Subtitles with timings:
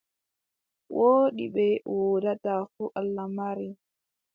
[0.95, 3.73] Woodi bee woodaa fuu Allah mari.